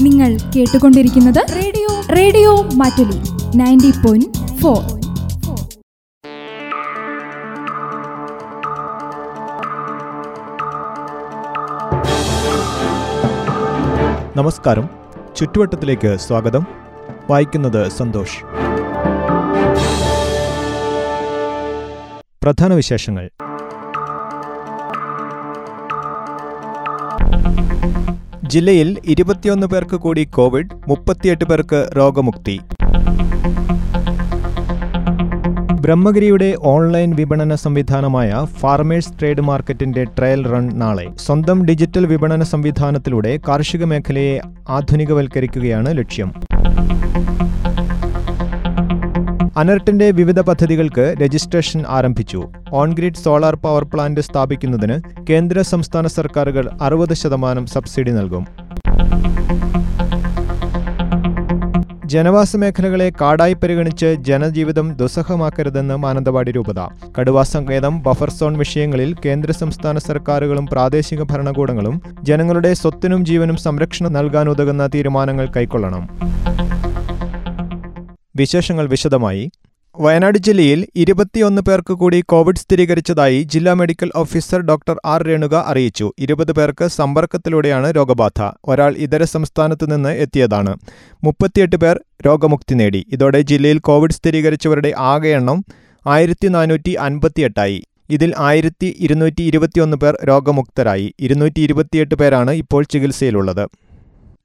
[0.00, 2.00] നിങ്ങൾ കേട്ടുകൊണ്ടിരിക്കുന്നത് radio.
[2.16, 3.20] Radio Mattoli
[3.56, 4.82] ninety point four.
[14.36, 14.88] നമസ്കാരം.
[15.36, 16.66] ചുറ്റുവട്ടത്തിലേക്ക് സ്വാഗതം.
[17.30, 18.44] വായിക്കുന്നത് സന്തോഷ്.
[22.42, 23.30] പ്രധാന വിശേഷങ്ങൾ.
[28.54, 32.60] ജില്ലയിൽ ഇരുപത്തിയൊന്ന് പേർക്ക് കൂടി കോവിഡ് മുപ്പത്തിയെട്ട് പേർക്ക് രോഗമുക്തി.
[35.80, 41.06] ബ്രഹ്മഗിരിയുടെ ഓൺലൈൻ വിപണന സംവിധാനമായ ഫാർമേഴ്സ് ട്രേഡ് മാർക്കറ്റിന്റെ ട്രയൽ റൺ നാളെ.
[41.16, 46.32] സ്വന്തം ഡിജിറ്റൽ വിപണന സംവിധാനത്തിലൂടെ കാർഷിക മേഖലയെ ആധുനികവൽക്കരിക്കുകയാണ് ലക്ഷ്യം.
[49.60, 52.40] അനർട്ടിന്റെ വിവിധ പദ്ധതികൾക്ക് രജിസ്ട്രേഷൻ ആരംഭിച്ചു.
[52.80, 54.96] ഓൺഗ്രിഡ് സോളാർ പവർ പ്ലാന്റ് സ്ഥാപിക്കുന്നതിന്
[55.28, 58.44] കേന്ദ്ര സംസ്ഥാന സർക്കാരുകൾ അറുപത് ശതമാനം സബ്സിഡി നൽകും.
[62.14, 66.80] ജനവാസ മേഖലകളെ കാടായി പരിഗണിച്ച് ജനജീവിതം ദുസ്സഹമാക്കരുതെന്ന് മാനന്തവാടി രൂപത.
[67.18, 74.86] കടുവാ സങ്കേതം ബഫർ സോൺ വിഷയങ്ങളിൽ കേന്ദ്ര സംസ്ഥാന സർക്കാരുകളും പ്രാദേശിക ഭരണകൂടങ്ങളും ജനങ്ങളുടെ സ്വത്തിനും ജീവനും സംരക്ഷണം നൽകാനുതകുന്ന
[74.94, 76.04] തീരുമാനങ്ങൾ കൈക്കൊള്ളണം.
[78.36, 79.50] വിശേഷങ്ങൾ വിശദമായി.
[79.98, 85.22] വയനാട് ജില്ലയിൽ ഇരുപത്തിയൊന്ന് പേർക്ക് കൂടി കോവിഡ് സ്ഥിരീകരിച്ചതായി ജില്ലാ medical officer doctor R.
[85.22, 86.12] Renuka അറിയിച്ചു.
[86.18, 88.50] ഇരുപത് പേർക്ക് സമ്പർക്കത്തിലൂടെയാണ് രോഗബാധ.
[88.64, 90.74] ഒരാൾ ഇതര സംസ്ഥാനത്തു നിന്ന് എത്തിയതാണ്.
[91.24, 93.06] മുപ്പത്തിയെട്ട് പേർ രോഗമുക്തി നേടി.
[93.12, 95.64] ഇതോടെ ജില്ലയിൽ കോവിഡ് സ്ഥിരീകരിച്ചവരുടെ ആകെ എണ്ണം
[96.06, 101.14] ആയിരത്തി നാനൂറ്റി അൻപത്തിയെട്ടായി ഇതിൽ ആയിരത്തി ഇരുന്നൂറ്റി ഇരുപത്തിയൊന്ന് പേർ രോഗമുക്തരായി.
[101.20, 103.83] ഇരുന്നൂറ്റി ഇരുപത്തിയെട്ട് പേരാണ് ഇപ്പോൾ ചികിത്സയിലുള്ളത്.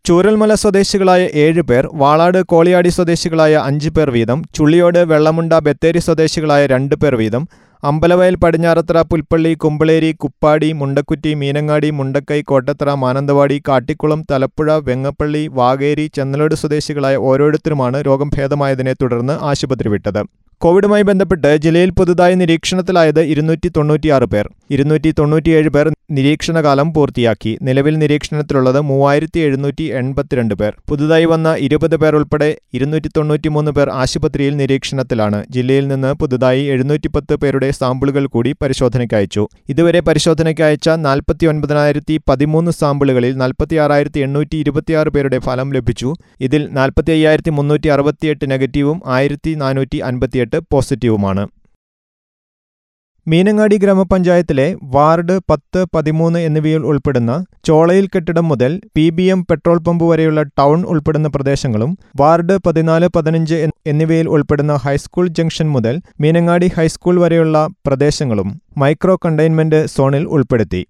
[0.10, 6.96] ചൂരൽമല സ്വദേശികളായ ഏഴ് പേർ വാളാട് കോളിയാടി സ്വദേശികളായ അഞ്ച് പേർ വീതം ചുള്ളിയോട് വെള്ളമുണ്ട ബത്തേരി സ്വദേശികളായ രണ്ട്
[7.02, 7.44] പേർ വീതം
[7.84, 16.58] അമ്പലവയൽ പടിഞ്ഞാറത്തറ പുൽപ്പള്ളി കുമ്പളേരി കുപ്പാടി മുണ്ടക്കുറ്റി മീനങ്ങാടി മുണ്ടക്കൈ കോട്ടത്തറ മാനന്തവാടി കാട്ടിക്കുളം തലപ്പുഴ വെങ്ങപ്പള്ളി വാകേരി ചെന്നലോട്
[16.64, 20.22] സ്വദേശികളായ ഓരോരുത്തരുമാണ് രോഗം ഭേദമായതിനെ തുടർന്ന് ആശുപത്രി വിട്ടത്.
[20.64, 24.46] കോവിഡുമായി ബന്ധപ്പെട്ട് ജില്ലയിൽ പുതുതായി നിരീക്ഷണത്തിലായത് ഇരുന്നൂറ്റി തൊണ്ണൂറ്റിയാറ് പേർ.
[24.76, 27.52] ഇരുന്നൂറ്റി തൊണ്ണൂറ്റിയേഴ് പേർ നിരീക്ഷണകാലം പൂർത്തിയാക്കി.
[27.62, 30.74] നിലവിൽ നിരീക്ഷണത്തിലുള്ളത് മൂവായിരത്തി എഴുന്നൂറ്റി എൺപത്തിരണ്ട് പേർ.
[30.90, 35.40] പുതുതായി വന്ന ഇരുപത് പേർ ഉൾപ്പെടെ ഇരുന്നൂറ്റി തൊണ്ണൂറ്റിമൂന്ന് പേർ ആശുപത്രിയിൽ നിരീക്ഷണത്തിലാണ്.
[35.56, 39.46] ജില്ലയിൽ നിന്ന് പുതുതായി എഴുന്നൂറ്റിപ്പത്ത് പേരുടെ സാമ്പിളുകൾ കൂടി പരിശോധനയ്ക്ക് അയച്ചു.
[39.70, 46.12] ഇതുവരെ പരിശോധനയ്ക്ക് അയച്ച നാൽപ്പത്തി ഒൻപതിനായിരത്തി പതിമൂന്ന് സാമ്പിളുകളിൽ നാൽപ്പത്തിയാറായിരത്തി എണ്ണൂറ്റി ഇരുപത്തിയാറ് പേരുടെ ഫലം ലഭിച്ചു.
[46.48, 51.48] ഇതിൽ നാൽപ്പത്തി അയ്യായിരത്തി മുന്നൂറ്റി അറുപത്തിയെട്ട് നെഗറ്റീവും ആയിരത്തി നാനൂറ്റി അൻപത്തിയെട്ട് പോസിറ്റീവുമാണ്.
[53.28, 60.06] മീനങ്ങാടി ഗ്രാമപഞ്ചായത്തിലെ വാർഡ് പത്ത് പതിമൂന്ന് എന്നിവയിൽ ഉൾപ്പെടുന്ന ചോളയിൽ കെട്ടിടം മുതൽ P B M petrol pump
[60.06, 67.70] വരെയുള്ള ടൗൺ ഉൾപ്പെടുന്ന പ്രദേശങ്ങളും വാർഡ് പതിനാല് പതിനഞ്ച് എന്നിവയിൽ ഉൾപ്പെടുന്ന ഹൈസ്കൂൾ ജംഗ്ഷൻ മുതൽ മീനങ്ങാടി ഹൈസ്കൂൾ വരെയുള്ള
[67.88, 70.88] പ്രദേശങ്ങളും മൈക്രോ കണ്ടെയ്ൻമെന്റ് സോണിൽ ഉൾപ്പെടുത്തി.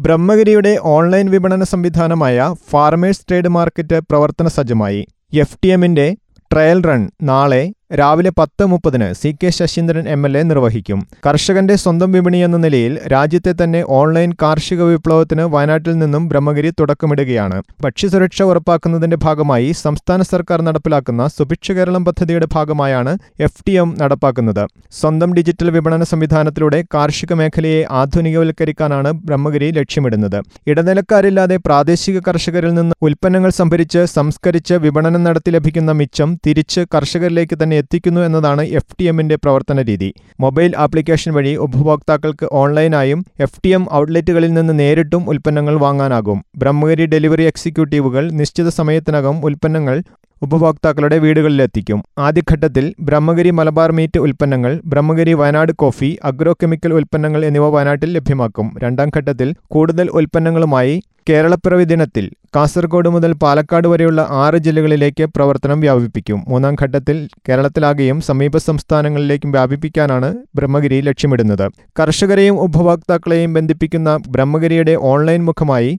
[0.00, 5.06] ബ്രഹ്മഗിരിയുടെ ഓൺലൈൻ വിപണന സംവിധാനമായ ഫാർമേഴ്സ് ട്രേഡ് മാർക്കറ്റ് പ്രവർത്തന സജ്ജമായി.
[5.34, 6.16] എഫ് ടി എമ്മിന്റെ
[6.52, 10.98] ട്രയൽ റൺ നാളെ രാവിലെ പത്ത് മുപ്പതിന് C K Saseendran M L A നിർവഹിക്കും.
[11.26, 17.58] കർഷകന്റെ സ്വന്തം വിപണി എന്ന നിലയിൽ രാജ്യത്തെ തന്നെ ഓൺലൈൻ കാർഷിക വിപ്ലവത്തിന് വയനാട്ടിൽ നിന്നും ബ്രഹ്മഗിരി തുടക്കമിടുകയാണ്.
[17.84, 23.14] ഭക്ഷ്യസുരക്ഷ ഉറപ്പാക്കുന്നതിന്റെ ഭാഗമായി സംസ്ഥാന സർക്കാർ നടപ്പിലാക്കുന്ന സുഭിക്ഷ കേരളം പദ്ധതിയുടെ ഭാഗമായാണ്
[23.46, 24.62] എഫ് ടി എം നടപ്പാക്കുന്നത്.
[25.00, 30.38] സ്വന്തം ഡിജിറ്റൽ വിപണന സംവിധാനത്തിലൂടെ കാർഷിക മേഖലയെ ആധുനികവൽക്കരിക്കാനാണ് ബ്രഹ്മഗിരി ലക്ഷ്യമിടുന്നത്.
[30.66, 38.20] ഇടനിലക്കാരില്ലാതെ പ്രാദേശിക കർഷകരിൽ നിന്ന് ഉൽപ്പന്നങ്ങൾ സംഭരിച്ച് സംസ്കരിച്ച് വിപണനം നടത്തി ലഭിക്കുന്ന മിച്ചം തിരിച്ച് കർഷകരിലേക്ക് തന്നെ എത്തിക്കുന്നു
[38.20, 40.10] എന്നതാണ് എഫ് ടി എമ്മിന്റെ പ്രവർത്തന രീതി.
[40.40, 46.44] മൊബൈൽ ആപ്ലിക്കേഷൻ വഴി ഉപഭോക്താക്കൾക്ക് ഓൺലൈനായും എഫ് ടി എം ഔട്ട്ലെറ്റുകളിൽ നിന്ന് നേരിട്ടും ഉൽപ്പന്നങ്ങൾ വാങ്ങാനാകും.
[46.56, 50.02] ബ്രഹ്മഗിരി ഡെലിവറി എക്സിക്യൂട്ടീവുകൾ നിശ്ചിത സമയത്തിനകം ഉൽപ്പന്നങ്ങൾ
[50.42, 52.00] ഉപഭോക്താക്കളുടെ വീടുകളിലെത്തിക്കും.
[52.18, 58.66] ആദ്യഘട്ടത്തിൽ ബ്രഹ്മഗിരി മലബാർ മീറ്റ് ഉൽപ്പന്നങ്ങൾ Brahmagiri Wayanad coffee agro chemical ഉൽപ്പന്നങ്ങൾ എന്നിവ വയനാട്ടിൽ ലഭ്യമാക്കും.
[58.78, 60.94] രണ്ടാം ഘട്ടത്തിൽ കൂടുതൽ ഉൽപ്പന്നങ്ങളുമായി
[61.28, 66.38] കേരളപ്പിറവി ദിനത്തിൽ കാസർഗോഡ് മുതൽ പാലക്കാട് വരെയുള്ള ആറ് ജില്ലകളിലേക്ക് പ്രവർത്തനം വ്യാപിപ്പിക്കും.
[66.50, 67.16] മൂന്നാം ഘട്ടത്തിൽ
[67.48, 71.66] കേരളത്തിലാകെയും സമീപ സംസ്ഥാനങ്ങളിലേക്കും വ്യാപിപ്പിക്കാനാണ് ബ്രഹ്മഗിരി ലക്ഷ്യമിടുന്നത്.
[72.00, 75.92] കർഷകരെയും ഉപഭോക്താക്കളെയും ബന്ധിപ്പിക്കുന്ന ബ്രഹ്മഗിരിയുടെ ഓൺലൈൻ മുഖമായി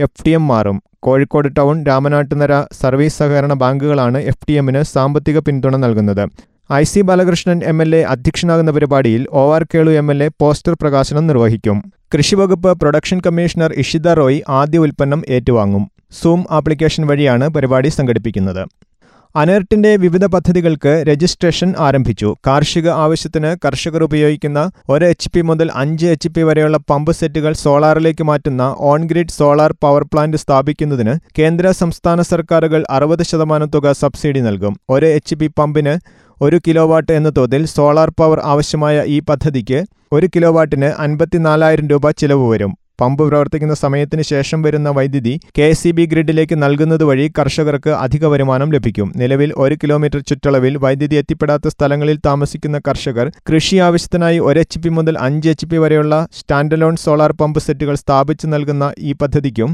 [0.00, 0.78] എഫ് ടി എം മാറും.
[1.06, 6.24] കോഴിക്കോട് ടൗൺ രാമനാട്ടുനര സർവീസ് സഹകരണ ബാങ്കുകളാണ് എഫ് ടി എമ്മിന് സാമ്പത്തിക പിന്തുണ നൽകുന്നത്.
[6.70, 10.74] I C Balakrishnan M L A അധ്യക്ഷനാകുന്ന പരിപാടിയിൽ O R Kelu M L A poster
[10.82, 11.78] പ്രകാശനം നിർവഹിക്കും.
[12.14, 15.84] കൃഷിവകുപ്പ് പ്രൊഡക്ഷൻ കമ്മീഷണർ ഇഷിത റോയ് ആദ്യ ഉൽപ്പന്നം ഏറ്റുവാങ്ങും.
[16.20, 18.62] സൂം ആപ്ലിക്കേഷൻ വഴിയാണ് പരിപാടി സംഘടിപ്പിക്കുന്നത്.
[19.34, 22.36] അനേർട്ടിന്റെ വിവിധ പദ്ധതികൾക്ക് രജിസ്ട്രേഷൻ ആരംഭിച്ചു.
[22.46, 28.24] കാർഷിക ആവശ്യത്തിന് കർഷകർ ഉപയോഗിക്കുന്ന ഒരു എച്ച് പി മുതൽ അഞ്ച് എച്ച് പി വരെയുള്ള പമ്പ് സെറ്റുകൾ സോളാറിലേക്ക്
[28.24, 34.76] മാറ്റുന്ന ഓൺഗ്രിഡ് സോളാർ പവർ പ്ലാന്റ് സ്ഥാപിക്കുന്നതിന് കേന്ദ്ര സംസ്ഥാന സർക്കാരുകൾ അറുപത് ശതമാനം തുക സബ്സിഡി നൽകും.
[34.90, 35.96] ഒരു എച്ച് പി പമ്പിന്
[36.44, 39.80] ഒരു കിലോവാട്ട് എന്ന തോതിൽ സോളാർ പവർ ആവശ്യമായ ഈ പദ്ധതിക്ക്
[40.12, 42.72] ഒരു കിലോവാട്ടിന് അൻപത്തിനാലായിരം രൂപ ചിലവ് വരും.
[43.00, 48.68] പമ്പ് പ്രവർത്തിക്കുന്ന സമയത്തിന് ശേഷം വരുന്ന വൈദ്യുതി കെ സി ബി ഗ്രിഡിലേക്ക് നൽകുന്നത് വഴി കർഷകർക്ക് അധിക വരുമാനം
[48.74, 49.08] ലഭിക്കും.
[49.20, 55.16] നിലവിൽ ഒരു കിലോമീറ്റർ ചുറ്റളവിൽ വൈദ്യുതി എത്തിപ്പെടാത്ത സ്ഥലങ്ങളിൽ താമസിക്കുന്ന കർഷകർ കൃഷി ആവശ്യത്തിനായി ഒരു എച്ച് പി മുതൽ
[55.26, 59.72] അഞ്ച് എച്ച് പി വരെയുള്ള സ്റ്റാൻഡലോൺ സോളാർ പമ്പ് സെറ്റുകൾ സ്ഥാപിച്ചു നൽകുന്ന ഈ പദ്ധതിക്കും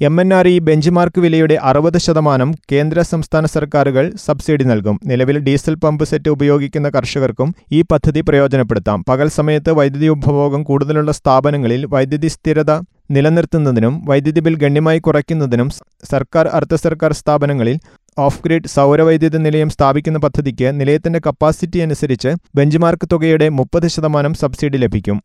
[0.00, 0.54] M N R E
[0.90, 4.96] benchmark വിലയുടെ അറുപത് ശതമാനം കേന്ദ്ര സംസ്ഥാന സർക്കാരുകൾ സബ്സിഡി നൽകും.
[5.10, 9.04] നിലവിൽ ഡീസൽ പമ്പ് സെറ്റ് ഉപയോഗിക്കുന്ന കർഷകർക്കും ഈ പദ്ധതി പ്രയോജനപ്പെടുത്താം.
[9.08, 12.72] പകൽ സമയത്ത് വൈദ്യുതി ഉപഭോഗം കൂടുതലുള്ള സ്ഥാപനങ്ങളിൽ വൈദ്യുതി സ്ഥിരത
[13.10, 15.70] നിലനിർത്തുന്നതിനും വൈദ്യുതി ബിൽ ഗണ്യമായി കുറയ്ക്കുന്നതിനും
[16.10, 17.78] സർക്കാർ അർദ്ധ സർക്കാർ സ്ഥാപനങ്ങളിൽ
[18.18, 25.16] ഓഫ് ഗ്രിഡ് സൗരവൈദ്യുത നിലയം സ്ഥാപിക്കുന്ന പദ്ധതിക്ക് നിലയത്തിന്റെ കപ്പാസിറ്റി അനുസരിച്ച് ബെഞ്ച്മാർക്ക് തുകയുടെ മുപ്പത് ശതമാനം സബ്സിഡി ലഭിക്കും.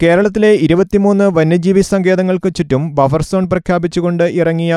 [0.00, 4.72] കേരളത്തിലെ ഇരുപത്തിമൂന്ന് വന്യജീവി സങ്കേതങ്ങൾക്ക് ചുറ്റും ബഫർ സോൺ പ്രഖ്യാപിച്ചുകൊണ്ട് ഇറങ്ങിയ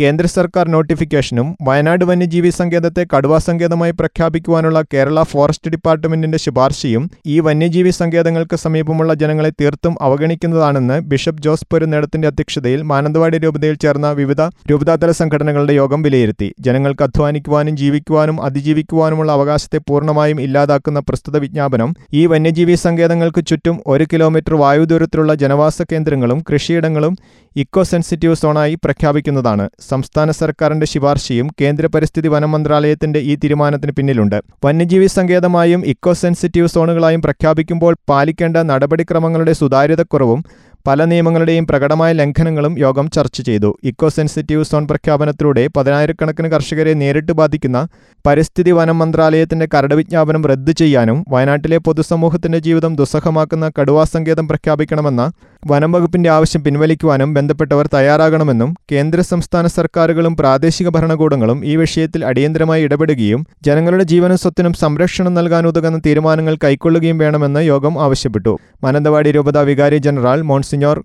[0.00, 7.90] കേന്ദ്ര സർക്കാർ നോട്ടിഫിക്കേഷനും വയനാട് വന്യജീവി സങ്കേതത്തെ കടുവാ സങ്കേതമായി പ്രഖ്യാപിക്കുവാനുള്ള കേരള ഫോറസ്റ്റ് ഡിപ്പാർട്ട്മെന്റിന്റെ ശുപാർശയും ഈ വന്യജീവി
[7.90, 15.72] സങ്കേതങ്ങൾക്ക് സമീപമുള്ള ജനങ്ങളെ തീർത്തും അവഗണിക്കുന്നതാണെന്ന് ബിഷപ്പ് ജോസ് പൊരുന്നേടത്തിന്റെ അധ്യക്ഷതയിൽ മാനന്തവാടി രൂപതയിൽ ചേർന്ന വിവിധ രൂപതാതല സംഘടനകളുടെ
[15.72, 16.48] യോഗം വിലയിരുത്തി.
[16.60, 24.54] ജനങ്ങൾക്ക് അധ്വാനിക്കുവാനും ജീവിക്കുവാനും അതിജീവിക്കുവാനുമുള്ള അവകാശത്തെ പൂർണമായും ഇല്ലാതാക്കുന്ന പ്രസ്തുത വിജ്ഞാപനം ഈ വന്യജീവി സങ്കേതങ്ങൾക്ക് ചുറ്റും ഒരു കിലോമീറ്റർ
[24.54, 27.14] വായുദൂരത്തിലുള്ള ജനവാസ കേന്ദ്രങ്ങളും കൃഷിയിടങ്ങളും
[27.56, 29.64] ഇക്കോ സെൻസിറ്റീവ് സോണായി പ്രഖ്യാപിക്കുന്നതാണ്.
[29.90, 34.38] സംസ്ഥാന സർക്കാരിന്റെ ശുപാർശയും കേന്ദ്ര പരിസ്ഥിതി വനം മന്ത്രാലയത്തിന്റെ ഈ തീരുമാനത്തിന് പിന്നിലുണ്ട്.
[34.64, 40.42] വന്യജീവി സങ്കേതമായും ഇക്കോ സെൻസിറ്റീവ് സോണുകളായും പ്രഖ്യാപിക്കുമ്പോൾ പാലിക്കേണ്ട നടപടിക്രമങ്ങളുടെ സുതാര്യതക്കുറവും
[40.86, 43.70] പല നിയമങ്ങളുടെയും പ്രകടമായ ലംഘനങ്ങളും യോഗം ചർച്ച ചെയ്തു.
[43.90, 47.78] ഇക്കോ സെൻസിറ്റീവ് സോൺ പ്രഖ്യാപനത്തിലൂടെ പതിനായിരക്കണക്കിന് കർഷകരെ നേരിട്ട് ബാധിക്കുന്ന
[48.24, 55.24] പരിസ്ഥിതി വനം മന്ത്രാലയത്തിന്റെ കരട് വിജ്ഞാപനം റദ്ദു ചെയ്യാനും വയനാട്ടിലെ പൊതുസമൂഹത്തിന്റെ ജീവിതം ദുസ്സഹമാക്കുന്ന കടുവാ സങ്കേതം പ്രഖ്യാപിക്കണമെന്ന
[55.62, 63.46] വനം വകുപ്പിന്റെ ആവശ്യം പിൻവലിക്കുവാനും ബന്ധപ്പെട്ടവർ തയ്യാറാകണമെന്നും കേന്ദ്ര സംസ്ഥാന സർക്കാരുകളും പ്രാദേശിക ഭരണകൂടങ്ങളും ഈ വിഷയത്തിൽ അടിയന്തരമായി ഇടപെടുകയും
[63.64, 68.54] ജനങ്ങളുടെ ജീവനും സ്വത്തിനും സംരക്ഷണം നൽകാനുതകുന്ന തീരുമാനങ്ങൾ കൈക്കൊള്ളുകയും വേണമെന്ന് യോഗം ആവശ്യപ്പെട്ടു.
[68.84, 70.98] മാനന്തവാടി രൂപത വികാരി general monsignor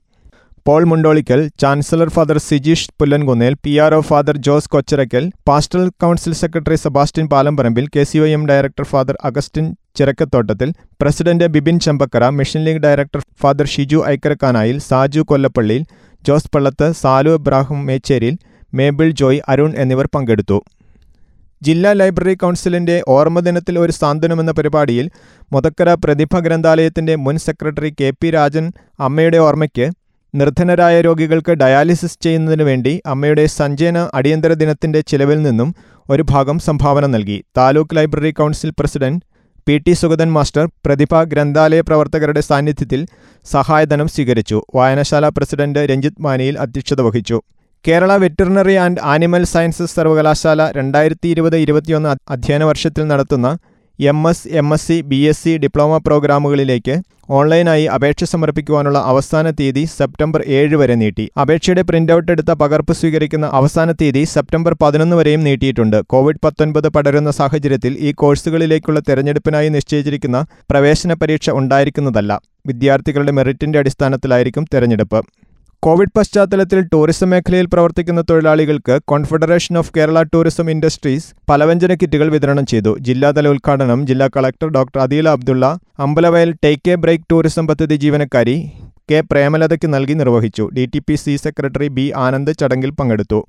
[0.65, 6.75] Paul Mundolickal chancellor father Sijeesh Pullankunnel P R O father Jose Kocharakkal pastoral council secretary
[6.75, 10.69] Sebastian Palamparambil K C O M director father Augustine Chirakkathottathil
[11.01, 15.83] president Bibin Chambakkara mission league director father Shiju Aikkarakkanayil Saju Kollappalliyil
[16.23, 18.35] Jose Pallath Salu Ibrahim Mecheriyil
[18.73, 20.57] Mabel Joy Arun എന്നിവർ പങ്കെടുത്തു.
[21.61, 25.05] ജില്ലാ library കൗൺസിലിന്റെ ഓർമ്മദിനത്തിൽ ഒരു സാന്ത്വനമെന്ന പരിപാടിയിൽ
[25.53, 28.65] മുതക്കര പ്രതിഭ ഗ്രന്ഥാലയത്തിന്റെ മുൻ secretary K P Rajan
[28.99, 29.85] അമ്മയുടെ ഓർമ്മയ്ക്ക്
[30.33, 35.69] നിർധനരായ രോഗികൾക്ക് ഡയാലിസിസ് ചെയ്യുന്നതിനു വേണ്ടി അമ്മയുടെ സഞ്ജയന അടിയന്തര ദിനത്തിന്റെ ചിലവിൽ നിന്നും
[36.09, 37.37] ഒരു ഭാഗം സംഭാവന നൽകി.
[37.57, 39.21] Taluk library council president
[39.68, 43.01] P T Sugathan master Prathibha ഗ്രന്ഥാലയ പ്രവർത്തകരുടെ സാന്നിധ്യത്തിൽ
[43.51, 44.57] സഹായധനം സ്വീകരിച്ചു.
[44.75, 47.38] വായനശാല പ്രസിഡന്റ് രഞ്ജിത്ത് മാനിയിൽ അധ്യക്ഷത വഹിച്ചു.
[47.88, 53.48] Kerala veterinary and animal sciences സർവകലാശാല രണ്ടായിരത്തി ഇരുപത് ഇരുപത്തിയൊന്ന് അധ്യയന വർഷത്തിൽ നടത്തുന്ന
[53.99, 59.85] M S M S C B S C diploma പ്രോഗ്രാമുകളിലേക്ക് ഓൺലൈനായി അപേക്ഷ സമർപ്പിക്കുവാനുള്ള അവസാന തീയതി
[59.97, 61.29] സെപ്റ്റംബർ ഏഴ് വരെ നീട്ടി.
[61.41, 66.01] അപേക്ഷയുടെ പ്രിന്റൌട്ട് എടുത്ത പകർപ്പ് സ്വീകരിക്കുന്ന അവസാന തീയതി സെപ്റ്റംബർ പതിനൊന്ന് വരെയും നീട്ടിയിട്ടുണ്ട്.
[66.01, 72.41] കോവിഡ് പത്തൊൻപത് പടരുന്ന സാഹചര്യത്തിൽ ഈ കോഴ്സുകളിലേക്കുള്ള തെരഞ്ഞെടുപ്പിനായി നിശ്ചയിച്ചിരിക്കുന്ന പ്രവേശന പരീക്ഷ ഉണ്ടായിരിക്കുന്നതല്ല.
[72.67, 75.25] വിദ്യാർത്ഥികളുടെ മെറിറ്റിന്റെ അടിസ്ഥാനത്തിലായിരിക്കും തെരഞ്ഞെടുപ്പ്.
[75.85, 82.91] കോവിഡ് പശ്ചാത്തലത്തിൽ ടൂറിസം മേഖലയിൽ പ്രവർത്തിക്കുന്ന തൊഴിലാളികൾക്ക് confederation of Kerala tourism industries പലവ്യഞ്ജന കിറ്റുകൾ വിതരണം ചെയ്തു.
[83.07, 85.65] ജില്ലാതല ഉദ്ഘാടനം ജില്ലാ collector doctor Adeela Abdulla
[86.06, 88.56] Ambalavayal take a break tourism പദ്ധതി ജീവനക്കാരി
[89.12, 90.69] കെ പ്രേമലതയ്ക്ക് നൽകി നിർവഹിച്ചു.
[90.77, 93.41] D T P C secretary B Anand ചടങ്ങിൽ പങ്കെടുത്തു.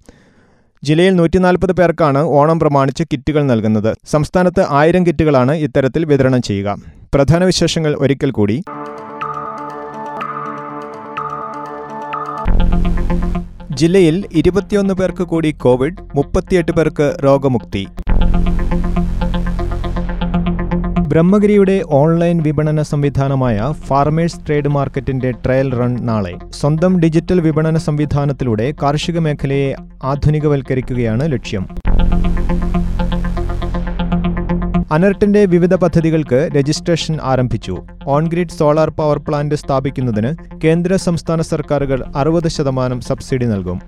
[0.82, 3.92] ജില്ലയിൽ നൂറ്റി നാൽപ്പത് പേർക്കാണ് ഓണം പ്രമാണിച്ച് കിറ്റുകൾ നൽകുന്നത്.
[4.14, 6.76] സംസ്ഥാനത്ത് ആയിരം കിറ്റുകളാണ് ഇത്തരത്തിൽ വിതരണം ചെയ്യുക.
[7.14, 8.56] പ്രധാന വിശേഷങ്ങൾ ഒരിക്കൽ കൂടി.
[13.74, 17.86] ജില്ലയിൽ ഇരുപത്തിയൊന്ന് പേർക്ക് കൂടി കോവിഡ് മുപ്പത്തിയെട്ട് പേർക്ക് രോഗമുക്തി.
[21.08, 26.34] ബ്രഹ്മഗിരിയുടെ ഓൺലൈൻ വിപണന സംവിധാനമായ ഫാർമേഴ്സ് ട്രേഡ് മാർക്കറ്റിന്റെ ട്രയൽ റൺ നാളെ.
[26.50, 31.68] സ്വന്തം ഡിജിറ്റൽ വിപണന സംവിധാനത്തിലൂടെ കാർഷിക മേഖലയെ ആധുനികവൽക്കരിക്കുകയാണ് ലക്ഷ്യം.
[34.94, 37.74] അനർട്ടിന്റെ വിവിധ പദ്ധതികൾക്ക് രജിസ്ട്രേഷൻ ആരംഭിച്ചു.
[38.16, 40.30] ഓൺഗ്രിഡ് സോളാർ പവർ പ്ലാന്റ് സ്ഥാപിക്കുന്നതിന്
[40.64, 43.78] കേന്ദ്ര സംസ്ഥാന സർക്കാരുകൾ അറുപത് ശതമാനം സബ്സിഡി നൽകും.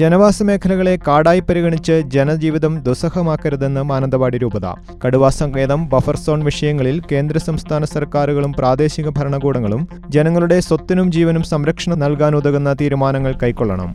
[0.00, 4.66] ജനവാസ മേഖലകളെ കാടായി പരിഗണിച്ച് ജനജീവിതം ദുസ്സഹമാക്കരുതെന്ന് മാനന്തവാടി രൂപത.
[5.04, 9.84] കടുവാ സങ്കേതം ബഫർ സോൺ വിഷയങ്ങളിൽ കേന്ദ്ര സംസ്ഥാന സർക്കാരുകളും പ്രാദേശിക ഭരണകൂടങ്ങളും
[10.16, 13.92] ജനങ്ങളുടെ സ്വത്തിനും ജീവനും സംരക്ഷണം നൽകാനുതകുന്ന തീരുമാനങ്ങൾ കൈക്കൊള്ളണം.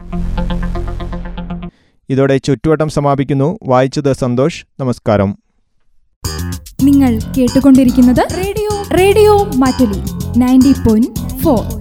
[2.12, 3.60] ഇതോടെ ചുറ്റുവട്ടം സമാപിക്കുന്നു.
[3.64, 4.66] വായിച്ചത് സന്തോഷ്.
[4.80, 5.38] നമസ്കാരം.
[6.84, 10.02] നിങ്ങൾ കേട്ടുകൊണ്ടിരിക്കുന്നത് radio radio Mattoli
[10.40, 11.81] ninety point four.